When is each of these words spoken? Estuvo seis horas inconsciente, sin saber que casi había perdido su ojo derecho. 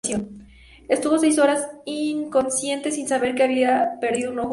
Estuvo 0.89 1.19
seis 1.19 1.37
horas 1.37 1.63
inconsciente, 1.85 2.89
sin 2.91 3.07
saber 3.07 3.33
que 3.35 3.41
casi 3.43 3.63
había 3.63 3.99
perdido 3.99 4.31
su 4.33 4.39
ojo 4.39 4.45
derecho. 4.45 4.49